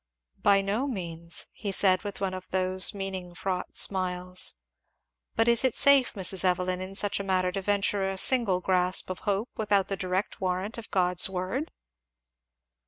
[0.41, 4.55] "By no means," he said with one of those meaning fraught smiles,
[5.35, 6.43] "but is it safe, Mrs.
[6.43, 10.41] Evelyn, in such a matter, to venture a single grasp of hope without the direct
[10.41, 11.69] warrant of God's word?"